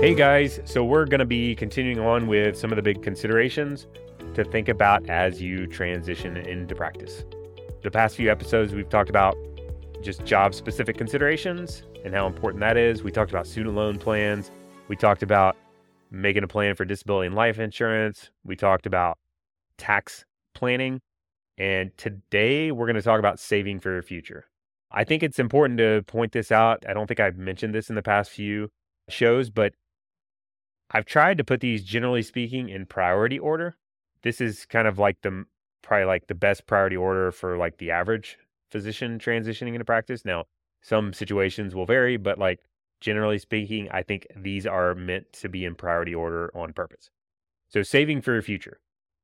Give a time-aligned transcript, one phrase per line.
[0.00, 3.86] Hey guys, so we're going to be continuing on with some of the big considerations
[4.32, 7.22] to think about as you transition into practice.
[7.82, 9.36] The past few episodes, we've talked about
[10.00, 13.02] just job specific considerations and how important that is.
[13.02, 14.50] We talked about student loan plans.
[14.88, 15.54] We talked about
[16.10, 18.30] making a plan for disability and life insurance.
[18.42, 19.18] We talked about
[19.76, 20.24] tax
[20.54, 21.02] planning.
[21.58, 24.46] And today we're going to talk about saving for your future.
[24.90, 26.84] I think it's important to point this out.
[26.88, 28.70] I don't think I've mentioned this in the past few
[29.10, 29.74] shows, but
[30.90, 33.76] I've tried to put these generally speaking in priority order.
[34.22, 35.44] This is kind of like the
[35.82, 38.38] probably like the best priority order for like the average
[38.70, 40.24] physician transitioning into practice.
[40.24, 40.44] Now,
[40.82, 42.60] some situations will vary, but like
[43.00, 47.10] generally speaking, I think these are meant to be in priority order on purpose.
[47.68, 48.80] So, saving for your future.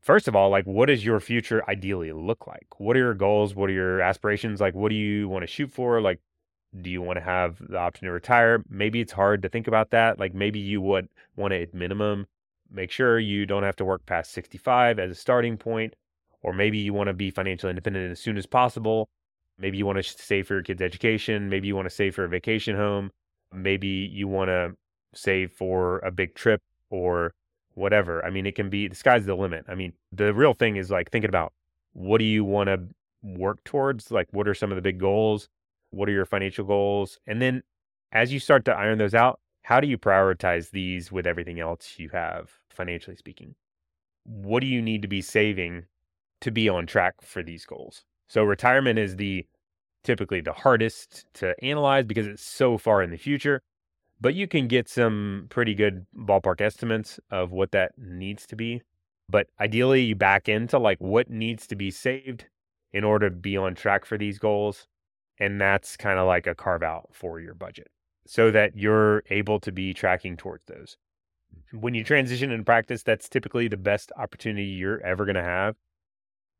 [0.00, 2.66] First of all, like what does your future ideally look like?
[2.78, 3.54] What are your goals?
[3.54, 4.60] What are your aspirations?
[4.60, 6.00] Like what do you want to shoot for?
[6.00, 6.20] Like
[6.80, 8.62] do you want to have the option to retire?
[8.68, 10.18] Maybe it's hard to think about that.
[10.18, 12.26] Like maybe you would want to at minimum
[12.70, 15.94] make sure you don't have to work past 65 as a starting point
[16.42, 19.08] or maybe you want to be financially independent as soon as possible.
[19.58, 21.50] Maybe you want to save for your kids' education.
[21.50, 23.10] Maybe you want to save for a vacation home.
[23.52, 24.76] Maybe you want to
[25.12, 27.34] save for a big trip or
[27.74, 28.24] whatever.
[28.24, 29.64] I mean, it can be the sky's the limit.
[29.68, 31.52] I mean, the real thing is like thinking about
[31.92, 32.80] what do you want to
[33.22, 34.10] work towards?
[34.10, 35.48] Like, what are some of the big goals?
[35.90, 37.18] What are your financial goals?
[37.26, 37.62] And then
[38.12, 41.94] as you start to iron those out, how do you prioritize these with everything else
[41.98, 43.54] you have, financially speaking?
[44.24, 45.84] What do you need to be saving
[46.40, 48.04] to be on track for these goals?
[48.28, 49.46] So, retirement is the
[50.04, 53.62] typically the hardest to analyze because it's so far in the future
[54.20, 58.82] but you can get some pretty good ballpark estimates of what that needs to be.
[59.28, 62.46] But ideally, you back into like what needs to be saved
[62.92, 64.86] in order to be on track for these goals.
[65.40, 67.88] And that's kind of like a carve out for your budget
[68.26, 70.96] so that you're able to be tracking towards those.
[71.72, 75.76] When you transition in practice, that's typically the best opportunity you're ever going to have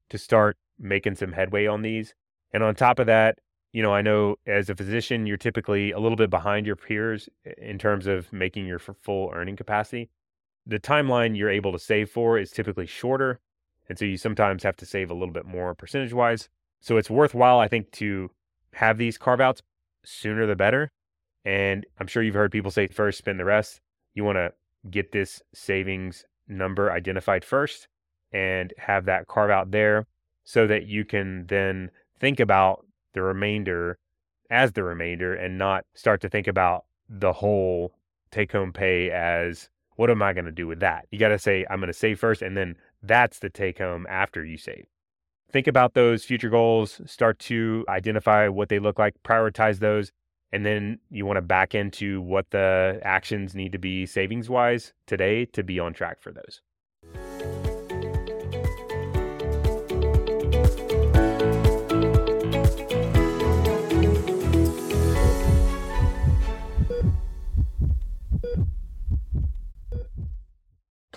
[0.09, 2.15] to start making some headway on these.
[2.53, 3.39] And on top of that,
[3.73, 7.29] you know, I know as a physician, you're typically a little bit behind your peers
[7.59, 10.11] in terms of making your full earning capacity.
[10.67, 13.39] The timeline you're able to save for is typically shorter.
[13.89, 16.49] And so you sometimes have to save a little bit more percentage wise.
[16.81, 18.31] So it's worthwhile, I think, to
[18.75, 19.63] have these carve outs
[20.05, 20.91] sooner the better.
[21.45, 23.81] And I'm sure you've heard people say first, spend the rest.
[24.15, 24.53] You want to
[24.91, 27.89] get this savings number identified first
[28.33, 30.07] and have that carve out there
[30.45, 33.99] so that you can then think about the remainder
[34.51, 37.93] as the remainder and not start to think about the whole
[38.31, 41.07] take home pay as what am I going to do with that?
[41.11, 44.07] You got to say, I'm going to save first, and then that's the take home
[44.09, 44.87] after you save.
[45.53, 50.13] Think about those future goals, start to identify what they look like, prioritize those,
[50.53, 54.93] and then you want to back into what the actions need to be savings wise
[55.07, 56.63] today to be on track for those.